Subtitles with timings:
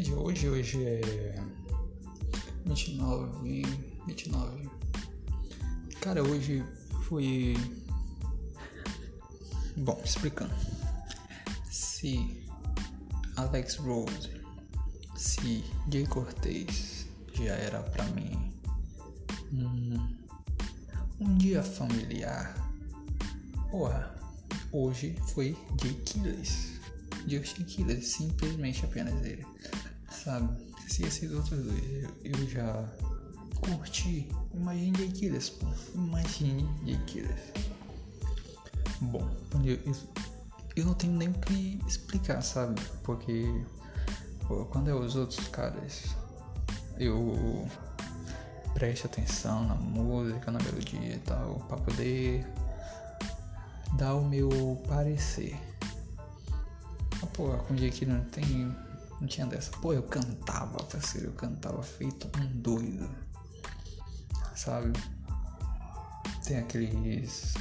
[0.00, 0.48] Dia hoje?
[0.48, 1.34] Hoje é
[2.64, 3.62] 29,
[4.06, 4.70] 29.
[6.00, 6.64] Cara, hoje
[7.02, 7.54] foi
[9.76, 10.54] Bom, explicando.
[11.70, 12.42] Se
[13.36, 14.30] Alex Rose,
[15.16, 15.62] se
[15.92, 18.54] Jay Cortez já era pra mim
[19.52, 20.16] um,
[21.20, 22.54] um dia familiar,
[23.70, 24.14] porra,
[24.72, 26.80] hoje foi Jay Killers.
[27.28, 29.46] Justin Killers, simplesmente apenas ele.
[30.24, 30.48] Sabe?
[30.88, 32.84] Se esses outros eu, eu já
[33.60, 35.66] curti, imagine Jay Killers, pô.
[35.94, 37.40] Imagine Jay Killers.
[39.00, 39.30] Bom,
[39.64, 39.78] eu,
[40.76, 42.80] eu não tenho nem o que explicar, sabe?
[43.02, 43.64] Porque
[44.46, 46.04] pô, quando é os outros caras,
[46.98, 47.66] eu
[48.74, 52.46] presto atenção na música, na melodia e tal, pra poder
[53.94, 55.58] dar o meu parecer.
[57.22, 58.74] Ah, pô, com o dia que não tem.
[59.20, 59.70] Não tinha dessa.
[59.72, 63.08] Pô, eu cantava, parceiro, eu cantava feito um doido.
[64.54, 64.92] Sabe?
[66.44, 67.54] Tem aqueles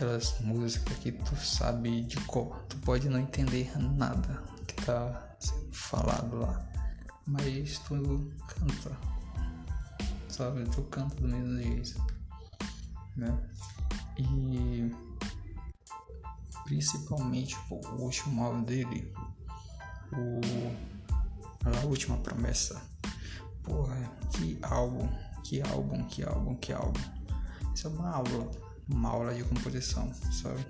[0.00, 2.64] aquelas músicas que tu sabe de cor.
[2.68, 6.66] Tu pode não entender nada que tá sendo falado lá,
[7.26, 8.96] mas tu canta,
[10.28, 10.64] sabe?
[10.70, 12.02] Tu canta do mesmo jeito,
[13.14, 13.38] né?
[14.18, 14.90] E
[16.64, 19.12] principalmente o último álbum dele,
[20.12, 20.40] o
[21.64, 22.80] a última promessa.
[23.62, 23.96] Porra,
[24.32, 25.08] que álbum,
[25.44, 27.00] que álbum, que álbum, que álbum.
[27.74, 28.50] Isso é uma aula
[28.92, 30.66] uma aula de composição, sabe?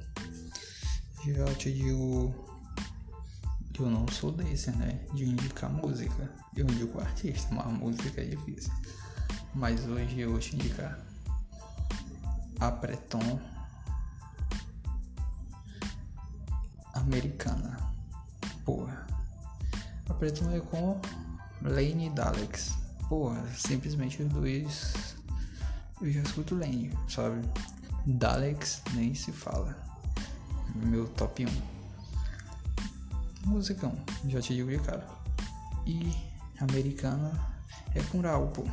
[1.24, 2.34] Já te digo,
[3.78, 5.00] eu não sou desse, né?
[5.14, 6.30] De indicar música.
[6.54, 8.72] Eu indico artista, mas música é difícil.
[9.54, 10.98] Mas hoje eu vou te indicar
[12.60, 13.41] a Preton
[16.94, 17.89] americana.
[20.10, 21.00] A Preton é com
[21.62, 22.76] Lane e Dalex.
[23.09, 25.15] Porra, simplesmente os dois.
[26.03, 27.41] Eu já escuto Lane, sabe?
[28.04, 29.76] Daleks nem se fala.
[30.75, 31.49] Meu top 1.
[33.47, 35.06] Musicão, já te digo de cara.
[35.87, 36.12] E
[36.60, 37.32] americana
[37.94, 38.65] é com Raul, pô.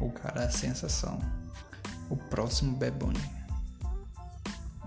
[0.00, 1.18] O cara é sensação.
[2.10, 3.18] O próximo Bunny.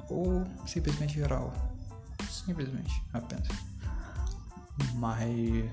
[0.09, 1.51] Ou simplesmente geral.
[2.29, 3.66] Simplesmente, apenas.
[4.95, 5.69] Mas,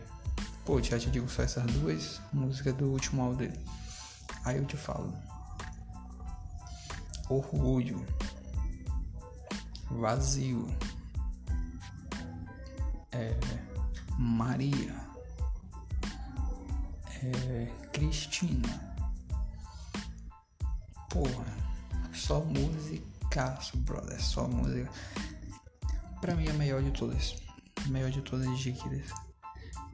[0.64, 3.58] pô, já te digo só essas duas músicas do último álbum dele.
[4.44, 5.12] Aí eu te falo
[7.28, 8.04] orgulho,
[9.90, 10.66] vazio,
[13.12, 13.34] é,
[14.18, 14.94] Maria,
[17.22, 18.94] é, Cristina.
[21.08, 21.46] Porra,
[22.12, 24.90] só musicaço, brother, só música.
[26.20, 27.43] Pra mim é a melhor de todas.
[27.86, 29.10] Melhor de todas de Jiquiras.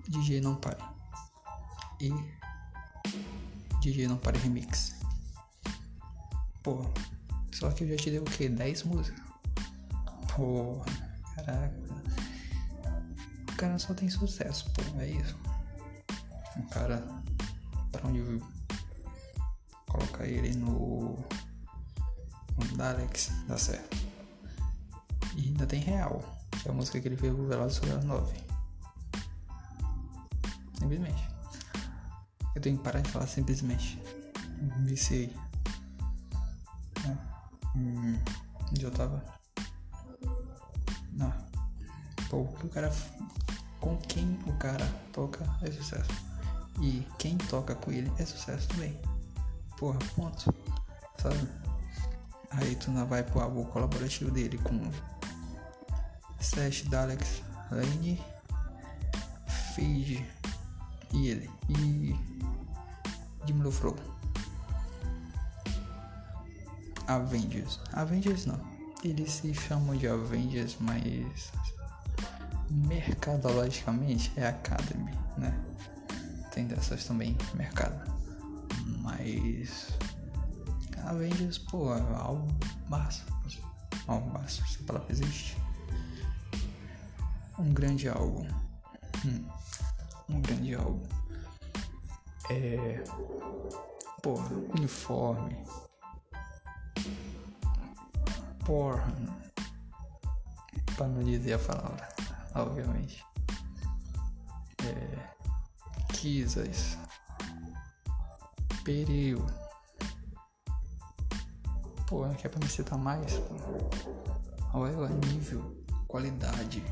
[0.09, 0.83] DJ Não Pare.
[2.01, 2.11] E
[3.81, 4.95] DJ Não Pare Remix.
[6.63, 6.91] Porra.
[7.53, 8.49] Só que eu já te dei o quê?
[8.49, 9.21] 10 músicas?
[10.35, 10.85] Porra,
[11.35, 11.75] caraca.
[13.53, 15.37] O cara só tem sucesso, pô, é isso.
[16.57, 17.05] O cara,
[17.93, 18.41] pra onde eu
[19.87, 21.19] colocar ele no.
[22.57, 23.97] no Dalex, dá certo.
[25.37, 26.23] E ainda tem Real,
[26.63, 28.41] que é a música que ele fez pro Velozes Furiosos 9.
[30.79, 31.29] Simplesmente.
[32.55, 34.03] Eu tenho que parar de falar simplesmente.
[34.81, 35.35] Viciei.
[37.77, 38.19] Hum,
[38.71, 39.23] onde eu tava?
[41.13, 41.33] Não.
[42.29, 42.93] Pô, o cara.
[43.81, 46.11] Com quem o cara toca é sucesso.
[46.83, 49.01] E quem toca com ele é sucesso também.
[49.79, 50.55] Porra, ponto.
[51.17, 51.49] Sabe?
[52.51, 54.91] Aí tu não vai pro álbum colaborativo dele com
[56.41, 58.21] Sash, Dalex, Lane,
[59.75, 60.27] Fade
[61.13, 61.51] e ele.
[61.69, 62.17] E
[63.47, 63.97] Jimmy Lofro.
[67.07, 67.81] Avengers.
[67.93, 68.61] Avengers não.
[69.03, 71.51] Eles se chamam de Avengers, mas
[72.71, 75.59] mercadologicamente é Academy, né?
[76.53, 77.99] Tem dessas também, mercado.
[79.01, 79.89] Mas
[81.05, 82.47] Avengers, pô, é algo
[82.89, 83.25] massa.
[84.07, 85.57] Algo massa, essa palavra existe.
[87.61, 88.49] Um grande álbum.
[89.25, 89.49] Hum,
[90.29, 91.03] um grande álbum.
[92.49, 93.05] É.
[94.23, 94.35] Pô,
[94.77, 95.57] uniforme
[98.71, 99.29] porn.
[100.97, 102.09] Para não dizer a palavra,
[102.55, 103.25] obviamente.
[104.85, 106.97] É, Kisas.
[108.85, 109.45] Perigo.
[112.07, 113.41] Pô, não quer pra me citar mais?
[114.73, 116.85] Olha o nível, qualidade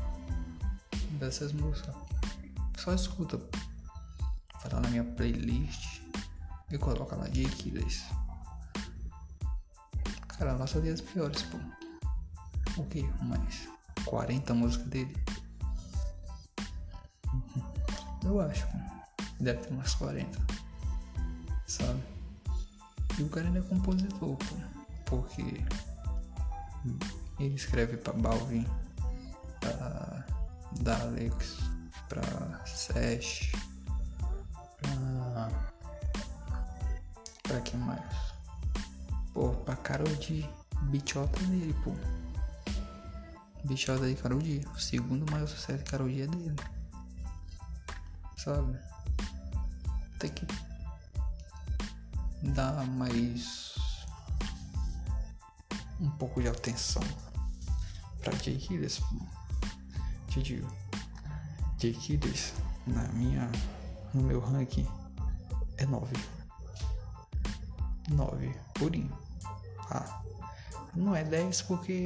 [1.19, 1.93] dessas músicas.
[2.77, 3.37] só escuta.
[4.61, 6.01] Vai lá na minha playlist
[6.71, 8.03] e coloca lá de Killers.
[10.27, 11.57] Cara, nossa das piores, pô.
[12.81, 13.03] O que?
[13.23, 13.67] Mais
[14.05, 15.15] 40 músicas dele?
[18.23, 18.67] Eu acho.
[19.39, 20.39] Deve ter umas 40.
[21.67, 22.01] Sabe?
[23.17, 24.55] E o cara ainda é compositor, pô.
[25.05, 25.63] Porque
[27.39, 28.65] ele escreve pra Balvin,
[29.59, 30.18] pra
[30.81, 31.57] Daleks,
[32.07, 32.21] pra
[32.65, 33.51] Sesh,
[34.77, 35.49] pra.
[37.43, 38.29] pra que mais?
[39.33, 40.47] Pô, pra Carol D.
[40.83, 41.93] Bichota dele, pô.
[43.65, 44.39] Bichota de Carol.
[44.39, 46.55] O segundo maior sucesso de Carol é dele.
[48.37, 48.79] Sabe?
[50.17, 50.47] Tem que
[52.41, 53.75] dar mais
[55.99, 57.03] um pouco de atenção
[58.21, 58.95] pra Jay Killers.
[58.95, 59.03] Te
[60.41, 60.67] digo,
[61.77, 62.53] Jay Killers
[62.87, 63.49] na minha,
[64.13, 64.87] no meu ranking
[65.77, 66.15] é 9.
[68.09, 69.17] 9, purinho.
[69.91, 70.21] Ah,
[70.95, 72.05] não é 10 porque,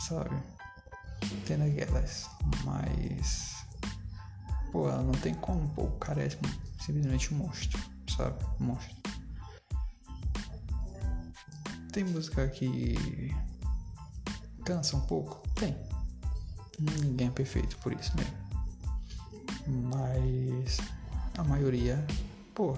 [0.00, 0.34] sabe,
[1.46, 2.28] tem naquelas,
[2.64, 3.66] mas,
[4.72, 6.30] pô, não tem como, pô, o cara é
[6.80, 7.80] simplesmente um monstro,
[8.16, 8.96] sabe, um monstro.
[11.92, 13.32] Tem música que
[14.64, 15.46] cansa um pouco?
[15.54, 15.93] Tem.
[16.78, 18.34] Ninguém é perfeito por isso mesmo.
[19.66, 20.78] Mas
[21.38, 22.04] a maioria,
[22.54, 22.76] pô,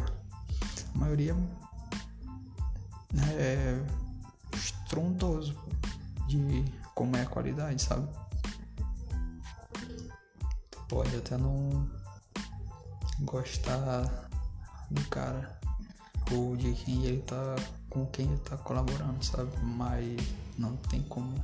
[0.94, 1.36] a maioria
[3.38, 3.80] é
[4.54, 5.56] estrondoso
[6.28, 6.64] de
[6.94, 8.08] como é a qualidade, sabe?
[10.88, 11.90] Pode até não
[13.20, 14.28] gostar
[14.90, 15.58] do cara
[16.30, 17.56] ou de quem ele tá
[17.90, 19.50] com quem ele tá colaborando, sabe?
[19.62, 20.20] Mas
[20.58, 21.34] não tem como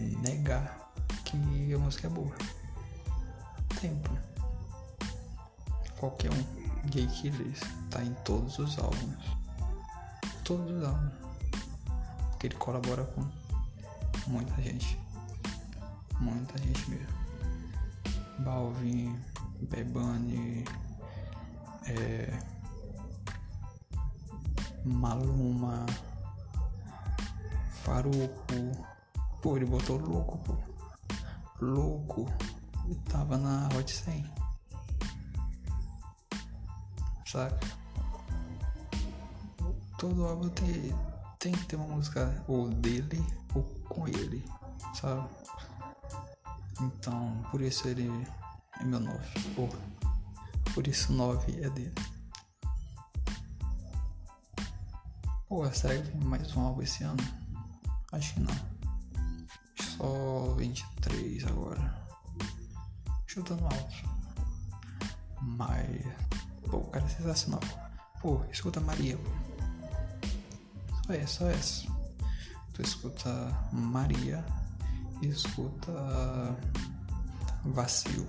[0.00, 0.85] negar
[1.26, 2.34] que a música é boa.
[3.80, 4.10] Tempo.
[5.98, 6.66] Qualquer um.
[6.86, 9.24] Gay Killers tá em todos os álbuns.
[10.44, 11.12] Todos os álbuns.
[12.30, 13.26] Porque ele colabora com
[14.28, 14.98] muita gente.
[16.20, 17.16] Muita gente mesmo.
[18.38, 19.18] Balvin,
[19.62, 20.64] Bebani,
[21.86, 22.38] é
[24.84, 25.86] Maluma,
[27.82, 28.86] Faruco.
[29.42, 30.75] Pô, ele botou louco, pô.
[31.60, 32.26] Louco.
[33.08, 34.24] Tava na Hot 100.
[37.26, 37.58] Saca?
[39.98, 40.94] Todo álbum tem,
[41.38, 43.24] tem que ter uma música ou dele
[43.54, 44.44] ou com ele,
[44.94, 45.28] sabe?
[46.80, 48.08] Então, por isso ele
[48.78, 49.18] é meu 9.
[49.54, 49.68] Pô,
[50.74, 51.94] por isso 9 é dele.
[55.48, 57.22] Pô, será que mais um álbum esse ano?
[58.12, 58.75] Acho que não.
[59.96, 61.94] Só 23 agora.
[63.26, 63.96] Chutando alto.
[65.40, 66.04] Mas.
[66.70, 67.60] Pô, o cara é sensacional.
[68.20, 69.18] Pô, escuta Maria.
[71.06, 71.86] Só essa, só essa.
[72.74, 73.30] Tu escuta
[73.72, 74.44] Maria
[75.22, 75.92] e escuta
[77.64, 78.26] Vacilo.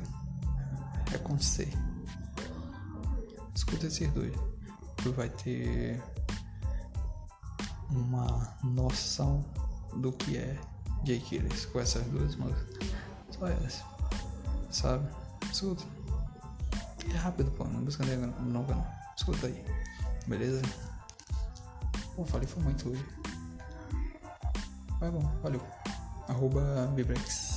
[1.13, 1.67] É com C.
[3.53, 4.33] Escuta esses dois.
[4.97, 6.01] Tu vai ter
[7.89, 9.43] uma noção
[9.95, 10.59] do que é
[11.03, 12.89] Jay Killers com essas duas músicas.
[13.31, 13.83] Só essa.
[14.71, 15.07] Sabe?
[15.51, 15.83] Escuta.
[17.13, 17.63] É rápido, pô.
[17.65, 18.87] Não busca nova não.
[19.15, 19.65] Escuta aí.
[20.27, 20.61] Beleza?
[22.15, 23.05] Pô, falei foi muito hoje.
[24.99, 25.61] Vai bom, valeu.
[26.27, 27.56] Arroba Vibrex.